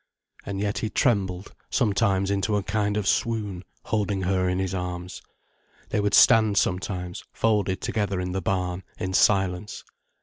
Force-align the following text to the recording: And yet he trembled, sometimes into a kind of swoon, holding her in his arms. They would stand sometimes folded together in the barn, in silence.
And 0.47 0.59
yet 0.59 0.79
he 0.79 0.89
trembled, 0.89 1.53
sometimes 1.69 2.31
into 2.31 2.55
a 2.57 2.63
kind 2.63 2.97
of 2.97 3.07
swoon, 3.07 3.63
holding 3.83 4.23
her 4.23 4.49
in 4.49 4.57
his 4.57 4.73
arms. 4.73 5.21
They 5.89 5.99
would 5.99 6.15
stand 6.15 6.57
sometimes 6.57 7.23
folded 7.33 7.81
together 7.81 8.19
in 8.19 8.31
the 8.31 8.41
barn, 8.41 8.81
in 8.97 9.13
silence. 9.13 9.83